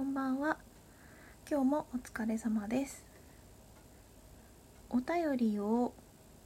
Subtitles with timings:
[0.00, 0.56] こんばんは。
[1.46, 3.04] 今日もお疲れ様です。
[4.88, 5.92] お便りを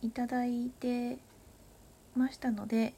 [0.03, 1.19] いただいて
[2.17, 2.95] ましたので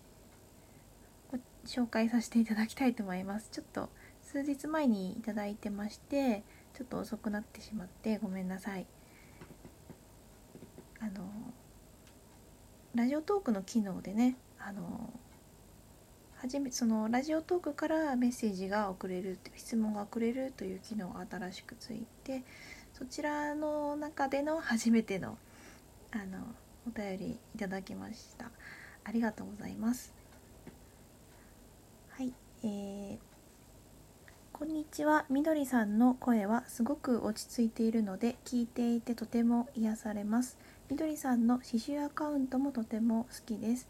[1.30, 3.50] ご紹介させていただきたいと思います。
[3.52, 3.90] ちょっと
[4.22, 6.42] 数日前にいただいてまして
[6.72, 8.86] ちょっと遅くなってしまってごめんなさい。
[11.00, 11.28] あの
[12.94, 15.12] ラジオトークの機能でねあの
[16.46, 22.44] 初めそのラジオトークからメッセージが送れる質問が送れるという機能が新しくついて
[22.96, 25.38] そちらの中での初めての
[26.12, 26.38] あの
[26.86, 28.52] お便りいただきました。
[29.02, 30.14] ありがとうございます。
[32.10, 32.32] はい
[32.62, 33.18] えー、
[34.52, 35.26] こんにちは。
[35.28, 40.56] みどりさんの声はすごく落ち着いているので聞いていてとても癒されます。
[40.88, 43.88] みどりさんの刺繍アカウントもとても好きです。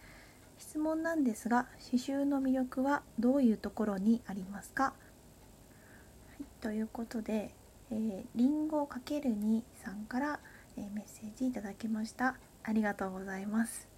[0.77, 4.93] 質問なんですが刺繍の魅力はどういうところにありますか、は
[6.39, 7.55] い、ということで、
[7.91, 10.39] えー、リンゴ ×2 さんから、
[10.77, 12.37] えー、メッセージいただきました。
[12.63, 13.89] ありがとうございます。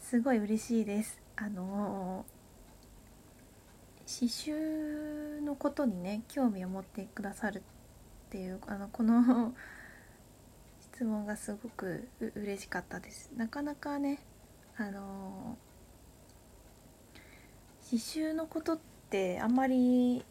[0.00, 1.20] すごい嬉しいです。
[1.36, 7.62] あのー、刺繍のことにね興味を持ってくださるっ
[8.28, 9.54] ていうあのこの
[10.80, 13.30] 質問がすごく嬉しかったです。
[13.36, 14.18] なかなかね
[14.76, 15.71] あのー
[17.98, 18.78] 刺繍のことっ
[19.10, 20.24] てあんまり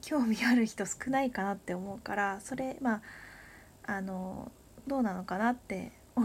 [0.00, 3.02] 興味ある人少ないかなって思うからそれま
[3.86, 4.52] ああの
[4.86, 5.90] どうなのかなって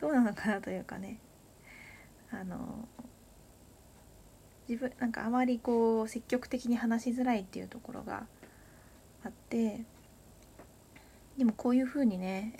[0.00, 1.18] どうなのかなというかね
[2.30, 2.86] あの
[4.68, 8.26] 自分なんかあまりこう積極的に話しづらいっていうところが
[9.24, 9.84] あって
[11.38, 12.54] でもこういう風にね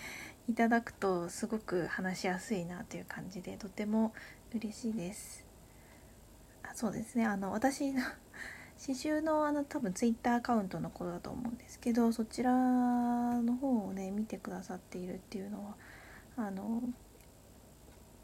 [0.48, 4.12] いただくとすごく話しやすいなという感じでとても
[4.54, 5.45] 嬉しいです。
[6.74, 7.26] そうですね。
[7.26, 8.02] あの私の
[8.78, 15.76] 刺繍のあの多分ツイッターアカウントのことだと思うんですけどそちらの方をね見てくださっているっていうのは
[16.36, 16.82] あの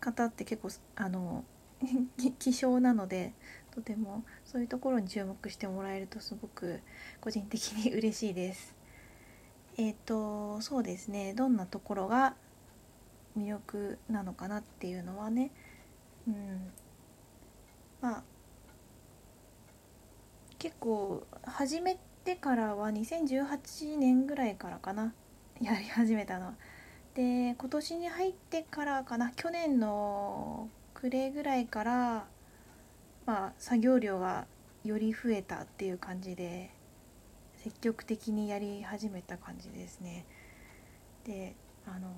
[0.00, 1.44] 方って結構あの
[2.38, 3.32] 希少なので
[3.70, 6.80] とてもそういうところに注目してもらえるとすごく
[7.20, 8.74] 個人的に嬉しいです。
[9.78, 11.32] えっ、ー、とそうですね。
[11.32, 12.36] どんなところが
[13.38, 15.50] 魅力なのかなっていうのはね、
[16.28, 16.70] うん、
[18.02, 18.22] まあ
[20.62, 25.12] 結構始めてからは2018年ぐらいからかな
[25.60, 26.54] やり始めたのは。
[27.16, 32.26] で今年に入ってからかな去年の暮れぐらいから
[33.26, 34.46] まあ作業量が
[34.84, 36.70] より増えたっていう感じで
[37.56, 40.26] 積極的にやり始めた感じですね。
[41.24, 41.56] で
[41.86, 42.14] あの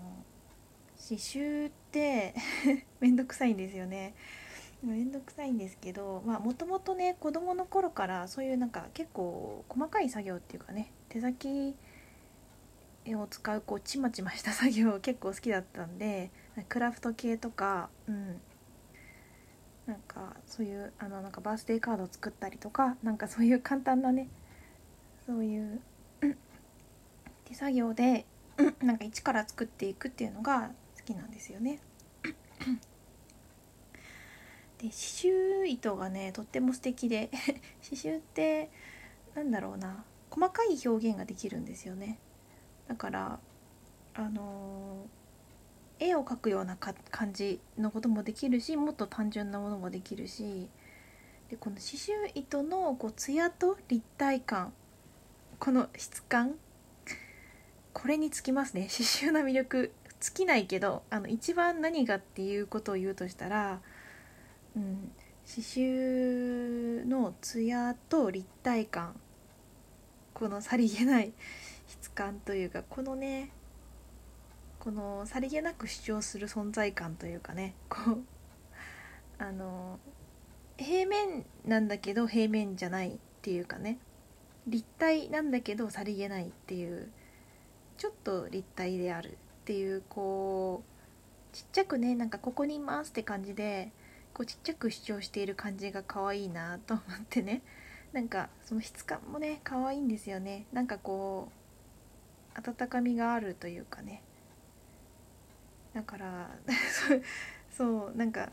[1.03, 2.34] 刺繍って
[3.00, 4.12] めんどくさいんですよね。
[4.84, 11.75] めんどくさいんですけどもともとね子供の頃からそういうなんか結構細かい作業っていうかね手先
[13.09, 16.31] を使うこうちまちました作業結構好きだったんで
[16.69, 18.41] クラフト系とかうん
[19.87, 24.28] なんかそういうあのなんかバースデーカードを作ったりとかなんかそういう簡単なね
[25.27, 25.81] そういう
[27.44, 28.25] 手作業で
[28.83, 31.81] なんか一から作っていくっていうのが好きなんですよね。
[34.84, 37.31] で刺繍糸がねとっても素敵で
[37.83, 38.71] 刺繍って
[39.34, 42.19] なんだろうな細かい表現ができるんですよね。
[42.87, 43.41] だから
[44.12, 50.69] あのー、絵を描くような感じのこともできるしもっと単純なものもできるし
[51.49, 54.75] でこの刺繍糸のこう艶と立体感
[55.59, 56.59] この質感
[57.94, 58.83] これにつきますね。
[58.83, 63.81] 刺繍の魅力尽きないけどあの一番何がっていうことを言うとしたら
[64.77, 65.12] うん、
[65.47, 69.15] 刺繍の艶と立体感。
[70.35, 71.33] このさりげない
[71.87, 73.51] 質感というかこのね
[74.81, 78.19] このさりげなく主張する存在感というかねこう
[79.39, 79.99] あの
[80.77, 83.12] 平面なんだけど平面じゃないっ
[83.43, 83.99] ていうかね
[84.67, 87.09] 立体なんだけどさりげないっていう
[87.97, 89.35] ちょっと立体であるっ
[89.65, 90.82] ていうこ
[91.53, 93.93] うちっちゃくねなんかここにいますって感じで
[94.35, 97.63] こうちっちゃく主張している感じが可愛いなと思ってね。
[98.13, 100.67] なんかその質感もね可愛いんですよね。
[100.73, 101.49] なんかこ
[102.57, 104.23] う温かみがあるというかね。
[105.95, 106.51] だから
[107.71, 108.51] そうなんか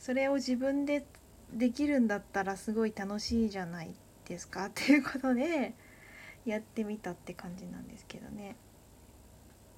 [0.00, 1.06] それを自分で
[1.52, 3.94] できるんだったらすごい楽しいじゃない
[4.24, 5.74] ですかっていうことで
[6.44, 8.56] やってみたって感じなんですけどね。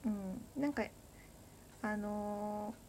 [0.06, 0.43] うん。
[0.56, 0.82] なんか
[1.82, 2.85] あのー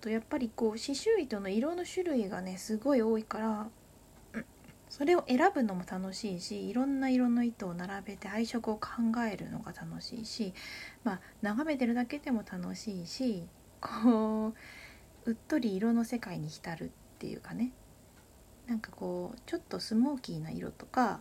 [0.00, 3.68] とやっぱりこう刺繍糸の色の種類がねすごい多いから
[4.88, 8.88] それを選ぶのも楽しいしいろんな色の糸を並べて配色を考
[9.30, 10.52] えるのが楽しいし、
[11.04, 13.44] まあ、眺めてるだけでも楽しいし
[13.80, 16.88] こううっとり色の世界に浸るっ
[17.18, 17.72] ていうかね。
[18.66, 21.20] なんかこうちょっとスモーキーな色とか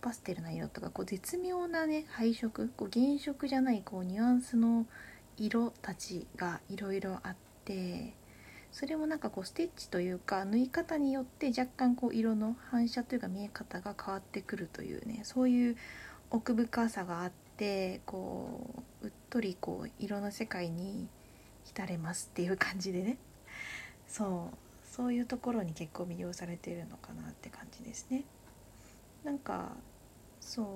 [0.00, 4.86] パステルな色とかこう絶妙なね配色こう原色じゃないこうニュアンスの
[5.36, 8.14] 色たちがいろいろあって
[8.72, 15.76] それもなんかこうステッチというか縫い方によって若干こう色の反射というか見え方が変わってくるというねそういう
[16.30, 21.08] 奥深さがあってこううっとりこう色の世界に
[21.64, 23.18] 浸れますっていう感じでね
[24.06, 24.56] そう
[24.86, 28.24] そういうところに結構魅了されているのかなって感じですね。
[29.24, 29.70] なんか
[30.40, 30.66] そう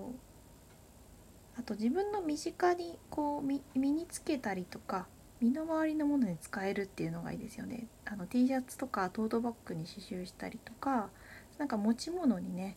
[1.58, 5.06] あと自分の身近にこう身につけたりとか
[5.44, 11.10] 身の回りのものに使えるっていうのがいいですよねあの T シャツとかトートバッグに刺繍したりとか
[11.58, 12.76] なんか持ち物にね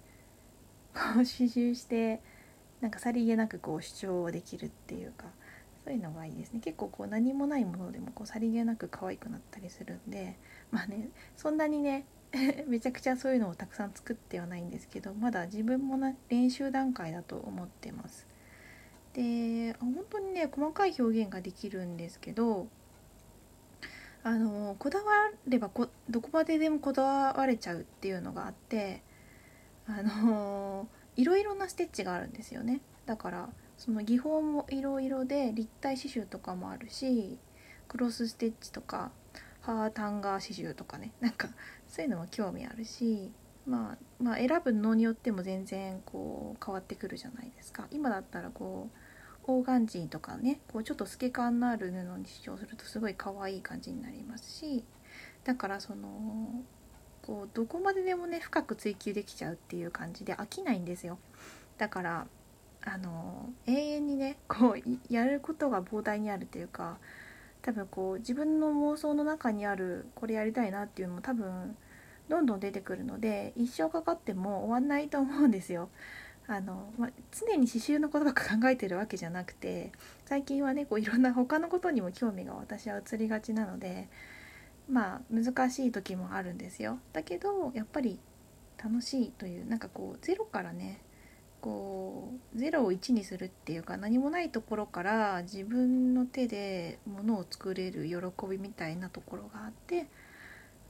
[0.93, 2.21] こう刺繍して
[2.81, 5.27] なんかさりげなくこう主張できるっていうか
[5.85, 10.37] そういうのがいいですね結構こう何もないものでもこうさりげなく可愛くなったりするんで
[10.69, 12.05] まあねそんなにね
[12.67, 18.27] めちゃくちゃそういうのをたくさん作ってはないんですけどまだ自分もな練習段階だと思ってます。
[19.17, 22.67] で本当にね細かい表現ができるんですけど
[24.23, 25.05] あのこだわ
[25.47, 29.01] ればこどこまででもこだわれちゃうっていうのがあって
[29.87, 32.81] あのいろいろなステッチがあるんですよね。
[33.07, 37.39] だからその技法もいろいろで立体刺繍とかもあるし
[37.87, 39.11] クロスステッチとか
[39.61, 41.11] ハータンガー刺繍とかね。
[41.21, 41.49] なんか
[41.87, 43.31] そういうのも興味あるし、
[43.65, 47.87] まあ、まあ選ぶのによっても全然こう変わってくるじゃないですか。
[47.91, 49.06] 今だったらこう
[49.47, 54.83] オーガンジーとかねこうちょっと透け感のある布に使用するとすごい可愛い感じになりますし
[55.45, 56.63] だからその
[57.21, 61.17] こうどこまででもね深く追求できちゃうっていう感じで飽きないんですよ
[61.77, 62.27] だから
[62.85, 66.97] あの永遠にねこうやることが膨大にあるっていうか
[67.61, 71.75] 多分こう自分の妄想の中にあるこれやりたいなっていうのも多分
[72.29, 75.89] どんどん出てくるので一生かかっても終わんないと思うんですよ。
[76.47, 79.91] あの、まあ、常に刺繍のことばっか考えてるわけじゃなくて
[80.25, 84.07] 最近はねこういろんな他のことにも興味が私は移りがちなので
[84.89, 86.99] まあ難しい時もあるんですよ。
[87.11, 88.19] だけどやっぱり
[88.81, 91.01] 楽しいというなんかこうゼロからね
[91.59, 100.07] こう0を1にするっていうか何もないところから自分の手でものを作れる喜びみたいなところがあって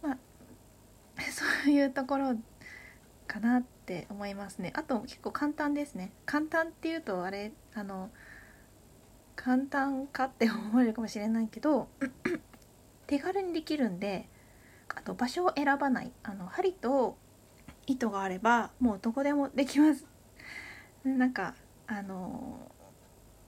[0.03, 0.17] まあ
[1.31, 2.35] そういうところ
[3.25, 4.73] かなってって思いますね。
[4.75, 6.11] あと結構簡単ですね。
[6.25, 8.09] 簡単っていうとあれあの
[9.37, 11.87] 簡単かって思われるかもしれないけど
[13.07, 14.27] 手軽にできるんで
[14.93, 16.11] あと場所を選ばない。
[16.23, 17.15] あの針と
[17.85, 20.05] 糸があればもうどこでもできます。
[21.05, 21.55] なんか
[21.87, 22.69] あの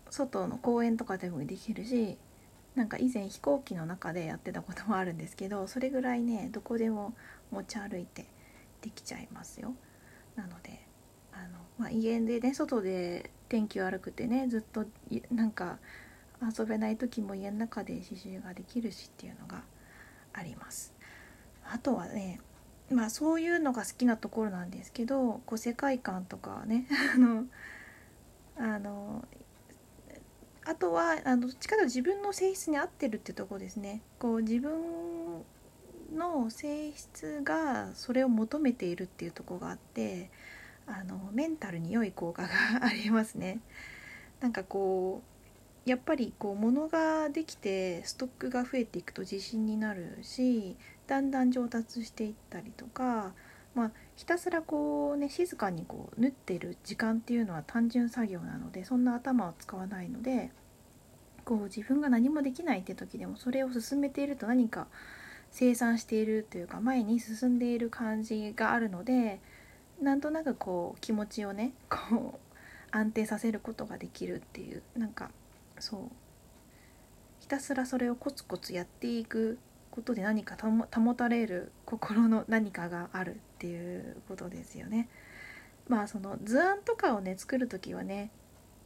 [0.10, 2.18] 外の公園とかでもできるし
[2.76, 7.14] なんか以前飛行機の中でやってたこともあるんですけどそれぐらいねどこでも
[7.52, 8.26] 持ち歩いて
[8.82, 9.74] できちゃいますよ。
[10.40, 10.80] なので
[11.34, 14.86] あの、まあ、家でね外で天気悪くてねずっと
[15.32, 15.78] なんか
[16.58, 19.64] 遊べない時も家の中で刺繍ができるしっていうのが
[20.32, 20.94] あります。
[21.72, 22.40] あとはね
[22.90, 27.46] まあそういうのが好きなところなんですけどこう世界観とかね あの
[28.58, 29.28] あの
[30.66, 34.02] あとはあのどっちかというと自分の性質に合ってるってとこですね。
[34.18, 35.44] こう自分
[36.12, 40.30] の性質がそれを求めているっていうとこがあって
[40.88, 42.50] あのメンタルに良い効果が
[42.82, 43.60] ありますね。
[44.42, 45.22] なんかこ
[45.86, 50.76] うやっぱりこう物ができてストックが増えていくと自信になるし
[51.08, 53.34] だんだん上達していったりとか、
[53.74, 60.52] まあ、ひたすらこうね静かにこう縫ってる時間っていうのは単純作業なのでそんな頭を使わないので
[61.44, 64.88] こう自分が何もできないって時でもそれを進めていると何か
[65.52, 69.40] 生産しているというか前に進んでいる感じがあるので
[70.02, 72.50] なんとなくこう気持ちをねこう
[72.92, 75.30] 安定させることができるっていうなんか
[75.80, 76.02] そう
[77.40, 79.58] ひたすらそれをコツコツやっていく
[79.92, 80.56] ことで何か
[80.94, 85.10] 保たれる心の何かがあるっていうことですよね。
[85.88, 88.32] まあその図案とかをね作る時はね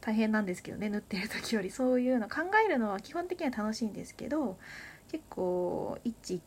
[0.00, 4.56] 大変なんですけどね縫ってる時よりそういうの考えるのは基本的には楽しいんですけど
[5.14, 6.40] 結構一喜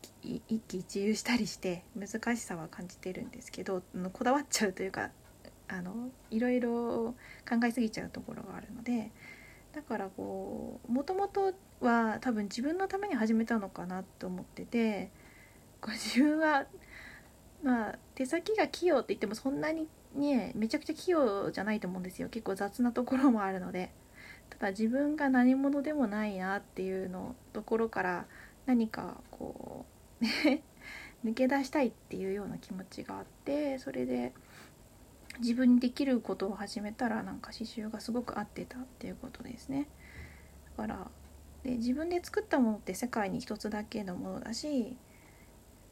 [0.46, 3.82] 一喜一憂したりして難しさは感じてるんですけど
[4.12, 5.08] こだわっちゃうというか
[5.68, 7.14] あのいろいろ
[7.48, 9.10] 考えすぎちゃうところがあるので
[9.74, 15.10] だからこうもともとは多分自分のために始めたのかなと思ってて
[15.80, 16.66] こう自分は
[17.62, 22.28] まあ手先が器用って言ってもそんなにねめちゃくちゃ器用じゃないと思うんですよ。
[22.28, 23.92] 結構雑なところもあるので。
[24.50, 28.26] ただ自分が何者でもないなっていうのところから
[28.68, 29.86] 何かこ
[30.20, 30.62] うね
[31.24, 34.34] 抜け出したいっていうような気持ちがあってそれで
[35.40, 39.88] 自分にできることを始めたらなんか刺繍がすごく合ってたっていうことですね。
[40.76, 41.10] だから
[41.62, 44.96] で自分で作ったものって世界に一つだけのものだし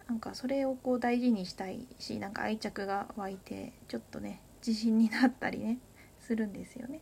[0.07, 5.79] なんかそれをこう大事にしたいしなんか愛着が湧いてちょっとね自信になったりね
[6.21, 7.01] するんですよね。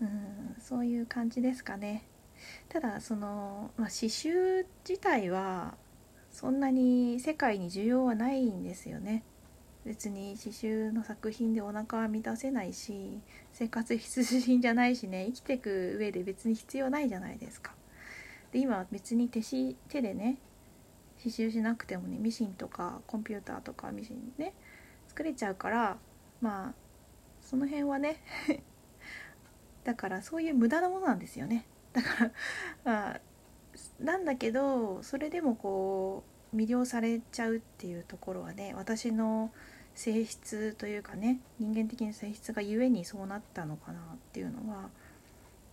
[0.00, 2.04] うんそういう感じですかね。
[2.68, 5.74] ただその、まあ、刺繍自体は
[6.30, 9.24] そんなに世界に需要はないんですよね。
[9.84, 13.20] 別に刺繍の作品でお腹は満たせないし
[13.52, 17.72] 生活必需品じゃないしね生きていく上で別に必要ないじゃないですか。
[18.52, 20.38] で今は別に手し手でね
[21.16, 24.54] 刺繍しなくてもねミシンとかコンピューターとかミシンね
[25.08, 25.96] 作れちゃうから
[26.40, 26.74] まあ
[27.40, 28.16] その辺はね
[29.84, 31.66] だからそういう無駄なものなんですよね
[31.98, 32.30] だから
[32.84, 33.20] まあ
[34.00, 39.50] なんだけどそれでもこう魅了されちゃうっていうところはね私の
[39.94, 44.02] 性質というかね人間的な性質がゆえにそうなったのかなっ
[44.32, 44.88] ていうのは、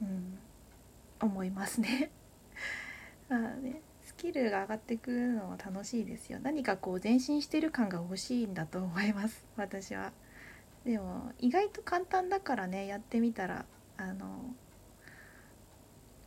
[0.01, 0.37] うん、
[1.21, 2.09] 思いますね。
[3.29, 6.39] あねスキルが上がってくるのは楽しいですよ。
[6.41, 9.45] 何かこう前進してる感が欲しいんだと思います。
[9.55, 10.11] 私は。
[10.85, 13.65] でも意外と簡単だからねやってみたら
[13.97, 14.53] あの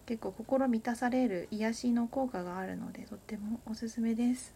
[0.09, 4.55] 結構心満たされる癒しの効果があるのでとってもおすすめです。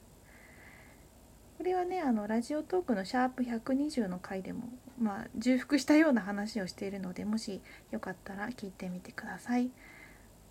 [1.58, 4.62] これはねあのラジオトークのシャープ120の回でも
[4.98, 9.70] まあ重複したような話をしているのでもしよかったら聞いてみてください。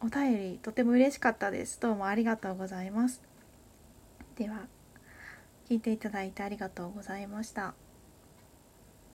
[0.01, 1.81] お便りとても嬉しかったです。
[1.81, 3.23] どうもありがとうございます。
[4.35, 4.67] では
[5.67, 7.73] 聞いていただいてありがとうございました。